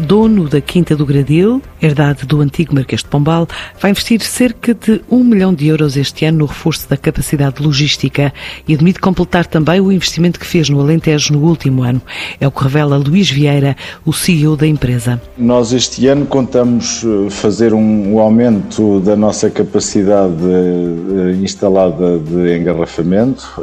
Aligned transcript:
dono 0.00 0.48
da 0.48 0.60
Quinta 0.60 0.96
do 0.96 1.04
Gradil, 1.04 1.62
herdade 1.80 2.26
do 2.26 2.40
antigo 2.40 2.74
Marquês 2.74 3.02
de 3.02 3.08
Pombal, 3.08 3.46
vai 3.78 3.90
investir 3.90 4.20
cerca 4.22 4.74
de 4.74 5.02
um 5.10 5.22
milhão 5.22 5.54
de 5.54 5.68
euros 5.68 5.96
este 5.96 6.24
ano 6.24 6.38
no 6.38 6.46
reforço 6.46 6.88
da 6.88 6.96
capacidade 6.96 7.62
logística 7.62 8.32
e 8.66 8.74
admite 8.74 8.98
completar 8.98 9.46
também 9.46 9.80
o 9.80 9.92
investimento 9.92 10.40
que 10.40 10.46
fez 10.46 10.68
no 10.68 10.80
Alentejo 10.80 11.34
no 11.34 11.44
último 11.44 11.82
ano. 11.82 12.00
É 12.40 12.48
o 12.48 12.50
que 12.50 12.62
revela 12.62 12.96
Luís 12.96 13.30
Vieira, 13.30 13.76
o 14.04 14.12
CEO 14.12 14.56
da 14.56 14.66
empresa. 14.66 15.20
Nós 15.36 15.72
este 15.72 16.06
ano 16.06 16.26
contamos 16.26 17.04
eh, 17.04 17.30
fazer 17.30 17.74
um, 17.74 18.14
um 18.14 18.18
aumento 18.18 19.00
da 19.00 19.14
nossa 19.14 19.50
capacidade 19.50 20.42
eh, 20.42 21.36
instalada 21.42 22.18
de 22.18 22.56
engarrafamento, 22.56 23.60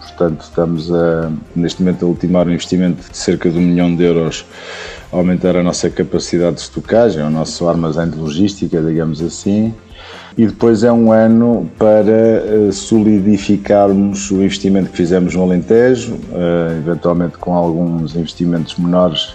portanto 0.00 0.40
estamos 0.42 0.92
a, 0.92 1.30
neste 1.54 1.82
momento 1.82 2.04
a 2.04 2.08
ultimar 2.08 2.46
um 2.46 2.52
investimento 2.52 3.10
de 3.10 3.16
cerca 3.16 3.50
de 3.50 3.58
um 3.58 3.62
milhão 3.62 3.94
de 3.94 4.04
euros 4.04 4.44
aumentar 5.10 5.56
a 5.56 5.62
nossa 5.62 5.88
capacidade 5.88 6.56
de 6.56 6.62
estocagem, 6.62 7.22
o 7.22 7.30
nosso 7.30 7.68
armazém 7.68 8.08
de 8.08 8.18
logística, 8.18 8.80
digamos 8.80 9.22
assim. 9.22 9.74
E 10.36 10.46
depois 10.46 10.84
é 10.84 10.92
um 10.92 11.10
ano 11.10 11.68
para 11.76 12.12
eh, 12.12 12.70
solidificarmos 12.72 14.30
o 14.30 14.36
investimento 14.36 14.90
que 14.90 14.96
fizemos 14.96 15.34
no 15.34 15.42
Alentejo, 15.42 16.16
eh, 16.32 16.76
eventualmente 16.78 17.38
com 17.38 17.54
alguns 17.54 18.14
investimentos 18.14 18.76
menores 18.76 19.34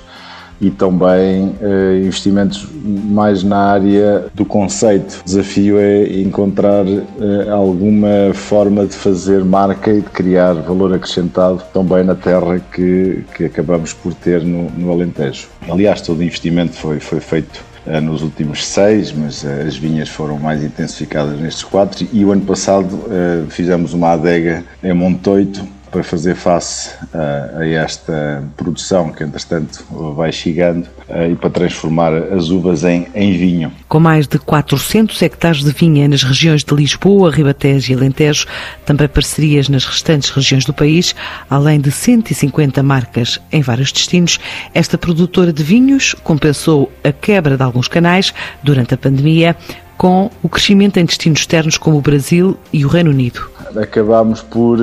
e 0.63 0.71
também 0.71 1.49
uh, 1.61 1.97
investimentos 1.97 2.65
mais 2.73 3.43
na 3.43 3.57
área 3.57 4.27
do 4.33 4.45
conceito. 4.45 5.19
O 5.19 5.25
desafio 5.25 5.77
é 5.77 6.21
encontrar 6.21 6.85
uh, 6.85 7.51
alguma 7.51 8.33
forma 8.33 8.85
de 8.85 8.95
fazer 8.95 9.43
marca 9.43 9.91
e 9.91 9.99
de 9.99 10.09
criar 10.09 10.53
valor 10.53 10.93
acrescentado 10.93 11.61
também 11.73 12.05
na 12.05 12.15
terra 12.15 12.61
que, 12.73 13.25
que 13.35 13.43
acabamos 13.43 13.91
por 13.91 14.13
ter 14.13 14.41
no, 14.41 14.69
no 14.71 14.89
Alentejo. 14.89 15.49
Aliás, 15.69 15.99
todo 15.99 16.19
o 16.19 16.23
investimento 16.23 16.77
foi, 16.77 17.01
foi 17.01 17.19
feito 17.19 17.61
uh, 17.85 17.99
nos 17.99 18.21
últimos 18.21 18.65
seis, 18.65 19.11
mas 19.11 19.43
as 19.43 19.75
vinhas 19.75 20.07
foram 20.07 20.39
mais 20.39 20.63
intensificadas 20.63 21.37
nestes 21.41 21.63
quatro 21.63 22.07
e 22.13 22.23
o 22.23 22.31
ano 22.31 22.45
passado 22.45 23.03
fizemos 23.49 23.93
uma 23.93 24.13
adega 24.13 24.63
em 24.81 24.93
Montoito 24.93 25.65
para 25.93 26.03
fazer 26.03 26.35
face 26.35 26.89
a, 27.13 27.59
a 27.59 27.67
esta 27.67 28.43
produção 28.57 29.11
que, 29.11 29.23
entretanto, 29.23 29.85
vai 30.15 30.31
chegando 30.31 30.87
e 31.31 31.35
para 31.35 31.51
transformar 31.51 32.11
as 32.11 32.49
uvas 32.49 32.83
em, 32.83 33.07
em 33.13 33.37
vinho. 33.37 33.71
Com 33.87 33.99
mais 33.99 34.27
de 34.27 34.39
400 34.39 35.21
hectares 35.21 35.63
de 35.63 35.71
vinha 35.71 36.07
nas 36.07 36.23
regiões 36.23 36.63
de 36.63 36.73
Lisboa, 36.73 37.29
Ribatejo 37.29 37.91
e 37.91 37.95
Alentejo, 37.95 38.47
também 38.85 39.07
parcerias 39.07 39.69
nas 39.69 39.85
restantes 39.85 40.31
regiões 40.31 40.65
do 40.65 40.73
país, 40.73 41.13
além 41.47 41.79
de 41.79 41.91
150 41.91 42.81
marcas 42.81 43.39
em 43.51 43.61
vários 43.61 43.91
destinos, 43.91 44.39
esta 44.73 44.97
produtora 44.97 45.53
de 45.53 45.61
vinhos 45.61 46.15
compensou 46.23 46.91
a 47.03 47.11
quebra 47.11 47.55
de 47.55 47.63
alguns 47.63 47.87
canais 47.87 48.33
durante 48.63 48.95
a 48.95 48.97
pandemia 48.97 49.55
com 50.03 50.29
o 50.43 50.49
crescimento 50.49 50.97
em 50.97 51.05
destinos 51.05 51.39
externos 51.39 51.77
como 51.77 51.97
o 51.97 52.01
Brasil 52.01 52.57
e 52.73 52.83
o 52.83 52.89
Reino 52.89 53.09
Unido. 53.09 53.49
Acabámos 53.73 54.41
por 54.41 54.77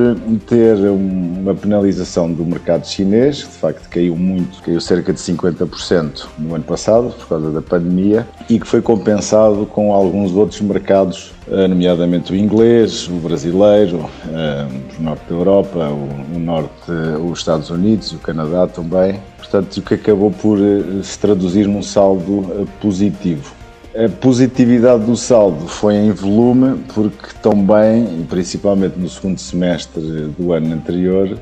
ter 0.48 0.76
uma 0.78 1.54
penalização 1.54 2.32
do 2.32 2.42
mercado 2.42 2.86
chinês, 2.86 3.36
de 3.36 3.44
facto 3.44 3.86
caiu 3.90 4.16
muito, 4.16 4.62
caiu 4.62 4.80
cerca 4.80 5.12
de 5.12 5.20
50% 5.20 6.26
no 6.38 6.54
ano 6.54 6.64
passado 6.64 7.10
por 7.10 7.28
causa 7.28 7.50
da 7.50 7.60
pandemia 7.60 8.26
e 8.48 8.58
que 8.58 8.66
foi 8.66 8.80
compensado 8.80 9.66
com 9.66 9.92
alguns 9.92 10.32
outros 10.32 10.58
mercados, 10.62 11.32
eh, 11.50 11.68
nomeadamente 11.68 12.32
o 12.32 12.34
inglês, 12.34 13.06
o 13.06 13.16
brasileiro, 13.16 14.08
eh, 14.32 14.68
o 14.98 15.02
norte 15.02 15.22
da 15.28 15.34
Europa, 15.34 15.90
o 16.34 16.38
norte, 16.38 16.90
os 17.30 17.40
Estados 17.40 17.68
Unidos, 17.68 18.10
o 18.12 18.18
Canadá 18.18 18.66
também. 18.66 19.20
Portanto, 19.36 19.76
o 19.76 19.82
que 19.82 19.92
acabou 19.92 20.30
por 20.30 20.58
eh, 20.58 21.02
se 21.02 21.18
traduzir 21.18 21.68
num 21.68 21.82
saldo 21.82 22.66
positivo. 22.80 23.59
A 23.92 24.08
positividade 24.08 25.04
do 25.04 25.16
saldo 25.16 25.66
foi 25.66 25.96
em 25.96 26.12
volume, 26.12 26.80
porque 26.94 27.34
também, 27.42 28.24
principalmente 28.28 28.96
no 28.96 29.08
segundo 29.08 29.38
semestre 29.38 30.00
do 30.38 30.52
ano 30.52 30.72
anterior, 30.72 31.36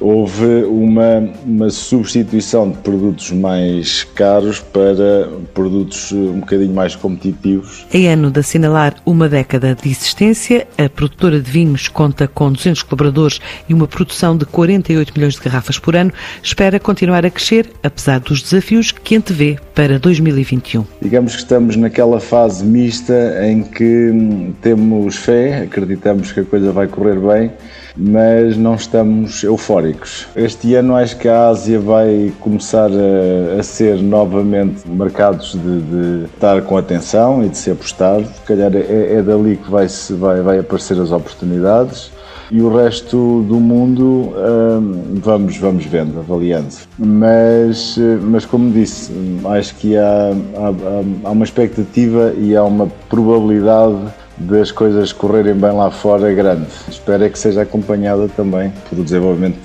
houve 0.00 0.64
uma, 0.64 1.28
uma 1.44 1.70
substituição 1.70 2.70
de 2.70 2.78
produtos 2.78 3.30
mais 3.32 4.04
caros 4.14 4.60
para 4.60 5.28
produtos 5.52 6.12
um 6.12 6.40
bocadinho 6.40 6.72
mais 6.72 6.94
competitivos. 6.94 7.86
Em 7.92 8.08
ano 8.08 8.30
de 8.30 8.40
assinalar 8.40 8.94
uma 9.04 9.28
década 9.28 9.74
de 9.74 9.88
existência, 9.88 10.66
a 10.78 10.88
produtora 10.88 11.40
de 11.40 11.50
vinhos 11.50 11.88
conta 11.88 12.28
com 12.28 12.52
200 12.52 12.82
colaboradores 12.82 13.40
e 13.68 13.74
uma 13.74 13.88
produção 13.88 14.36
de 14.36 14.44
48 14.44 15.12
milhões 15.14 15.34
de 15.34 15.40
garrafas 15.40 15.78
por 15.78 15.96
ano. 15.96 16.12
Espera 16.42 16.78
continuar 16.78 17.24
a 17.26 17.30
crescer, 17.30 17.70
apesar 17.82 18.20
dos 18.20 18.42
desafios 18.42 18.92
que 18.92 19.16
antevê 19.16 19.58
para 19.74 19.98
2021. 19.98 20.84
Digamos 21.02 21.34
que 21.34 21.42
estamos 21.42 21.76
naquela 21.76 22.20
fase 22.20 22.64
mista 22.64 23.14
em 23.44 23.62
que 23.62 24.52
temos 24.60 25.16
fé, 25.16 25.62
acreditamos 25.62 26.32
que 26.32 26.40
a 26.40 26.44
coisa 26.44 26.72
vai 26.72 26.86
correr 26.86 27.18
bem 27.18 27.50
mas 27.98 28.56
não 28.56 28.76
estamos 28.76 29.42
eufóricos. 29.42 29.87
Este 30.36 30.74
ano 30.74 30.94
acho 30.96 31.16
que 31.18 31.28
a 31.28 31.48
Ásia 31.48 31.78
vai 31.78 32.32
começar 32.40 32.90
a, 32.90 33.60
a 33.60 33.62
ser 33.62 34.00
novamente 34.02 34.88
mercados 34.88 35.52
de, 35.52 35.80
de, 35.80 36.24
estar 36.24 36.60
com 36.62 36.76
atenção 36.76 37.44
e 37.44 37.48
de 37.48 37.56
se 37.56 37.70
apostar. 37.70 38.20
Se 38.20 38.40
calhar 38.46 38.74
é, 38.74 39.14
é 39.14 39.22
dali 39.22 39.56
que 39.56 39.70
vai, 39.70 39.86
vai, 40.10 40.40
vai 40.40 40.58
aparecer 40.58 41.00
as 41.00 41.12
oportunidades 41.12 42.10
e 42.50 42.62
o 42.62 42.74
resto 42.74 43.42
do 43.42 43.60
mundo 43.60 44.32
hum, 44.34 45.20
vamos, 45.22 45.56
vamos 45.58 45.84
vendo, 45.84 46.18
avaliando. 46.18 46.74
Mas, 46.98 47.98
mas 48.22 48.44
como 48.44 48.70
disse, 48.70 49.12
acho 49.44 49.74
que 49.76 49.96
há, 49.96 50.32
há, 50.56 51.28
há 51.28 51.30
uma 51.30 51.44
expectativa 51.44 52.32
e 52.38 52.56
há 52.56 52.64
uma 52.64 52.86
probabilidade 53.08 53.98
das 54.40 54.70
coisas 54.70 55.12
correrem 55.12 55.54
bem 55.54 55.72
lá 55.72 55.90
fora 55.90 56.32
grande. 56.32 56.68
Espero 56.88 57.24
é 57.24 57.28
que 57.28 57.38
seja 57.38 57.62
acompanhada 57.62 58.28
também 58.28 58.72
pelo 58.88 59.02
desenvolvimento 59.02 59.58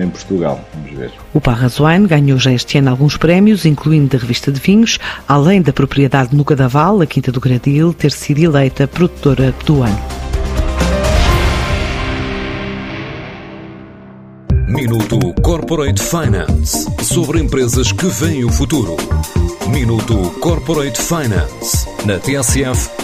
em, 0.00 0.08
Portugal. 0.08 0.60
Vamos 0.74 0.98
ver. 0.98 1.12
O 1.32 1.40
Parras 1.40 1.78
Wine 1.78 2.06
ganhou 2.06 2.38
já 2.38 2.52
este 2.52 2.78
ano 2.78 2.90
alguns 2.90 3.16
prémios, 3.16 3.64
incluindo 3.64 4.08
da 4.08 4.18
revista 4.18 4.50
de 4.50 4.60
vinhos, 4.60 4.98
além 5.28 5.60
da 5.60 5.72
propriedade 5.72 6.34
no 6.34 6.44
Cadaval, 6.44 7.00
a 7.00 7.06
Quinta 7.06 7.30
do 7.30 7.40
Gradil, 7.40 7.92
ter 7.92 8.12
sido 8.12 8.38
eleita 8.40 8.88
produtora 8.88 9.54
do 9.66 9.82
ano. 9.82 9.98
Minuto 14.66 15.18
Corporate 15.40 16.02
Finance 16.02 16.90
sobre 17.04 17.40
empresas 17.40 17.92
que 17.92 18.06
veem 18.06 18.44
o 18.44 18.50
futuro. 18.50 18.96
Minuto 19.68 20.16
Corporate 20.40 21.00
Finance 21.00 21.86
na 22.04 22.18
TSF 22.18 23.03